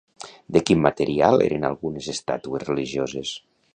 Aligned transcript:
De 0.55 0.61
quin 0.69 0.79
material 0.85 1.43
eren 1.47 1.67
algunes 1.69 2.07
estàtues 2.15 2.67
religioses? 2.71 3.37